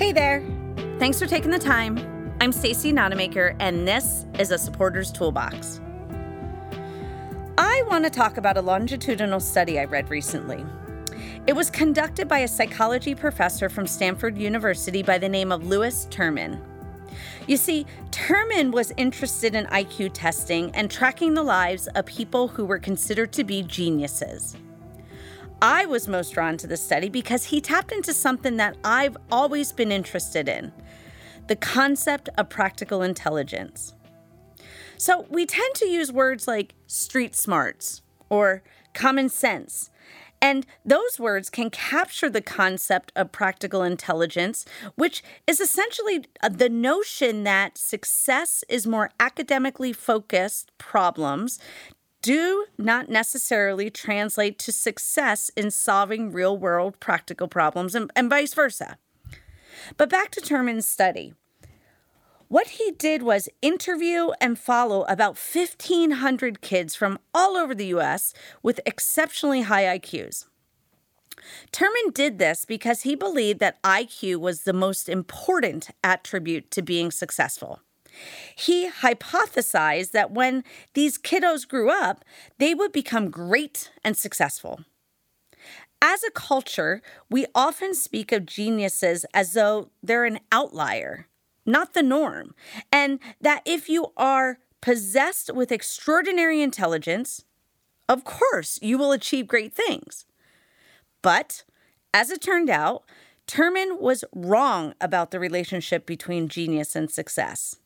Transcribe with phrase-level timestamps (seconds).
[0.00, 0.42] Hey there.
[0.98, 2.32] Thanks for taking the time.
[2.40, 5.78] I'm Stacy Nonamaker, and this is a supporter's toolbox.
[7.58, 10.64] I want to talk about a longitudinal study I read recently.
[11.46, 16.08] It was conducted by a psychology professor from Stanford University by the name of Lewis
[16.10, 16.58] Terman.
[17.46, 22.64] You see, Terman was interested in IQ testing and tracking the lives of people who
[22.64, 24.56] were considered to be geniuses.
[25.62, 29.72] I was most drawn to the study because he tapped into something that I've always
[29.72, 30.72] been interested in
[31.48, 33.94] the concept of practical intelligence.
[34.96, 38.62] So we tend to use words like street smarts or
[38.94, 39.90] common sense.
[40.42, 46.70] And those words can capture the concept of practical intelligence, which is essentially uh, the
[46.70, 51.58] notion that success is more academically focused problems
[52.22, 58.54] do not necessarily translate to success in solving real world practical problems and, and vice
[58.54, 58.98] versa.
[59.96, 61.34] But back to Terman's study.
[62.48, 68.34] What he did was interview and follow about 1,500 kids from all over the US
[68.62, 70.46] with exceptionally high IQs.
[71.72, 77.10] Terman did this because he believed that IQ was the most important attribute to being
[77.10, 77.80] successful.
[78.54, 82.24] He hypothesized that when these kiddos grew up,
[82.58, 84.84] they would become great and successful.
[86.02, 91.26] As a culture, we often speak of geniuses as though they're an outlier,
[91.66, 92.54] not the norm,
[92.90, 97.44] and that if you are possessed with extraordinary intelligence,
[98.08, 100.24] of course you will achieve great things.
[101.20, 101.64] But
[102.14, 103.04] as it turned out,
[103.46, 107.76] Terman was wrong about the relationship between genius and success.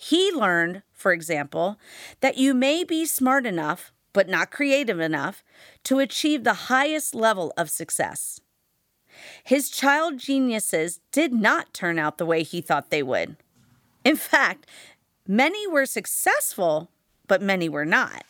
[0.00, 1.76] He learned, for example,
[2.20, 5.42] that you may be smart enough, but not creative enough,
[5.82, 8.40] to achieve the highest level of success.
[9.42, 13.36] His child geniuses did not turn out the way he thought they would.
[14.04, 14.68] In fact,
[15.26, 16.92] many were successful,
[17.26, 18.24] but many were not.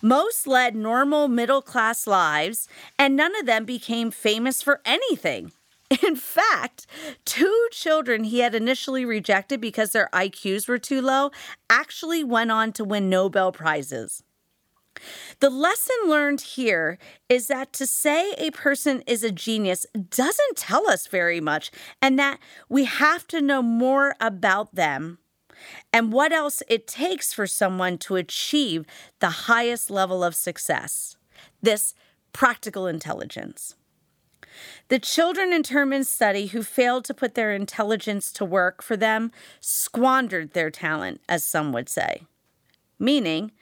[0.00, 5.50] Most led normal middle class lives, and none of them became famous for anything.
[6.02, 6.86] In fact,
[7.24, 11.30] two children he had initially rejected because their IQs were too low
[11.70, 14.22] actually went on to win Nobel Prizes.
[15.40, 16.98] The lesson learned here
[17.28, 21.70] is that to say a person is a genius doesn't tell us very much,
[22.00, 25.18] and that we have to know more about them
[25.92, 28.86] and what else it takes for someone to achieve
[29.20, 31.16] the highest level of success
[31.62, 31.94] this
[32.32, 33.74] practical intelligence.
[34.88, 39.32] The children in Terman's study who failed to put their intelligence to work for them
[39.60, 42.22] squandered their talent, as some would say,
[42.98, 43.52] meaning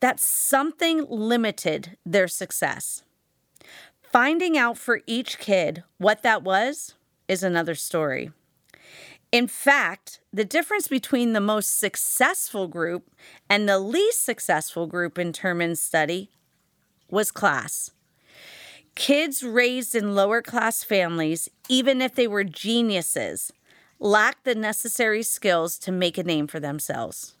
[0.00, 3.02] that something limited their success.
[4.02, 6.94] Finding out for each kid what that was
[7.26, 8.30] is another story.
[9.30, 13.10] In fact, the difference between the most successful group
[13.50, 16.30] and the least successful group in Terman's study
[17.10, 17.90] was class.
[18.98, 23.52] Kids raised in lower class families, even if they were geniuses,
[24.00, 27.36] lacked the necessary skills to make a name for themselves.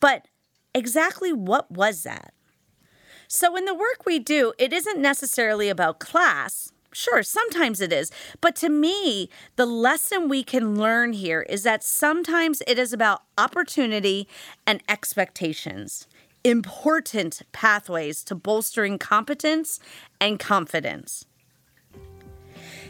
[0.00, 0.26] But
[0.74, 2.34] exactly what was that?
[3.28, 6.72] So, in the work we do, it isn't necessarily about class.
[6.92, 8.10] Sure, sometimes it is.
[8.40, 13.22] But to me, the lesson we can learn here is that sometimes it is about
[13.38, 14.26] opportunity
[14.66, 16.08] and expectations
[16.46, 19.80] important pathways to bolstering competence
[20.20, 21.24] and confidence.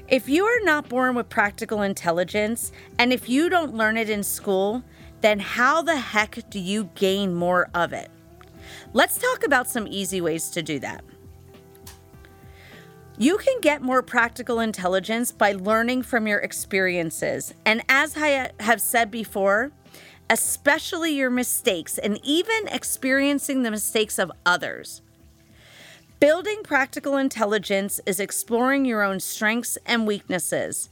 [0.08, 4.22] If you are not born with practical intelligence, and if you don't learn it in
[4.22, 4.84] school,
[5.22, 8.10] then how the heck do you gain more of it?
[8.92, 11.02] Let's talk about some easy ways to do that.
[13.16, 17.54] You can get more practical intelligence by learning from your experiences.
[17.64, 19.72] And as I have said before,
[20.28, 25.02] especially your mistakes, and even experiencing the mistakes of others.
[26.18, 30.88] Building practical intelligence is exploring your own strengths and weaknesses,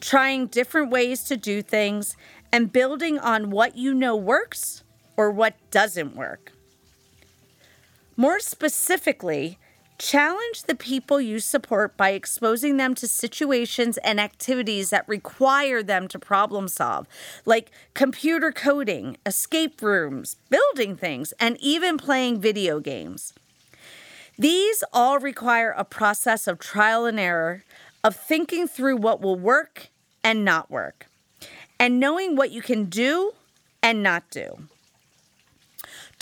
[0.00, 2.16] trying different ways to do things,
[2.50, 4.82] and building on what you know works
[5.16, 6.52] or what doesn't work.
[8.16, 9.58] More specifically,
[10.02, 16.08] Challenge the people you support by exposing them to situations and activities that require them
[16.08, 17.06] to problem solve,
[17.46, 23.32] like computer coding, escape rooms, building things, and even playing video games.
[24.36, 27.62] These all require a process of trial and error,
[28.02, 29.86] of thinking through what will work
[30.24, 31.06] and not work,
[31.78, 33.34] and knowing what you can do
[33.84, 34.66] and not do.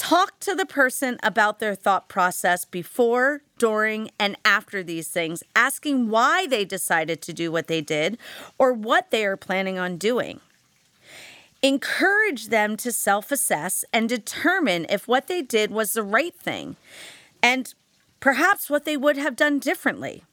[0.01, 6.09] Talk to the person about their thought process before, during, and after these things, asking
[6.09, 8.17] why they decided to do what they did
[8.57, 10.41] or what they are planning on doing.
[11.61, 16.77] Encourage them to self assess and determine if what they did was the right thing
[17.43, 17.75] and
[18.21, 20.25] perhaps what they would have done differently.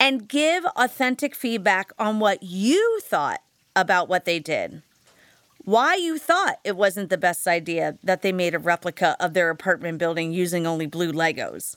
[0.00, 3.40] And give authentic feedback on what you thought
[3.76, 4.82] about what they did
[5.64, 9.50] why you thought it wasn't the best idea that they made a replica of their
[9.50, 11.76] apartment building using only blue Legos.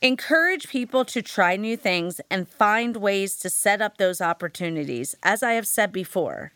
[0.00, 5.16] Encourage people to try new things and find ways to set up those opportunities.
[5.24, 6.52] As I have said before,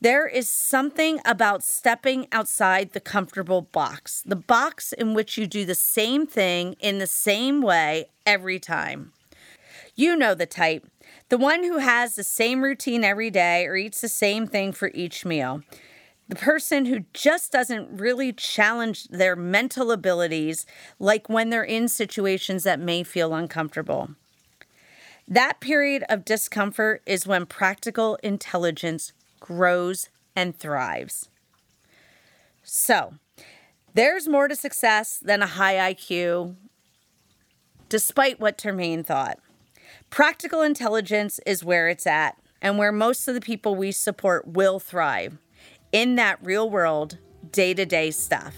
[0.00, 5.64] there is something about stepping outside the comfortable box, the box in which you do
[5.64, 9.12] the same thing in the same way every time.
[9.94, 10.88] You know the type
[11.28, 14.90] the one who has the same routine every day or eats the same thing for
[14.94, 15.62] each meal.
[16.28, 20.64] The person who just doesn't really challenge their mental abilities,
[20.98, 24.10] like when they're in situations that may feel uncomfortable.
[25.28, 31.28] That period of discomfort is when practical intelligence grows and thrives.
[32.62, 33.14] So,
[33.94, 36.56] there's more to success than a high IQ,
[37.88, 39.38] despite what Terman thought.
[40.10, 44.78] Practical intelligence is where it's at and where most of the people we support will
[44.78, 45.38] thrive
[45.90, 47.18] in that real world,
[47.50, 48.54] day to day stuff.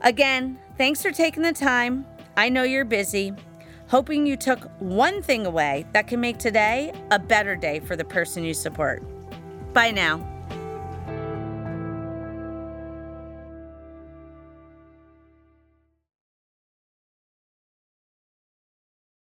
[0.00, 2.06] Again, thanks for taking the time.
[2.36, 3.32] I know you're busy.
[3.88, 8.04] Hoping you took one thing away that can make today a better day for the
[8.04, 9.02] person you support.
[9.72, 10.35] Bye now.